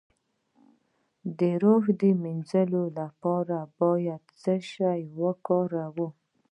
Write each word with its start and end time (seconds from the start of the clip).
د 1.39 1.41
روح 1.63 1.83
د 2.01 2.03
مینځلو 2.23 2.83
لپاره 2.99 3.57
باید 3.79 4.23
څه 4.41 4.53
شی 4.71 5.01
وکاروم؟ 5.21 6.13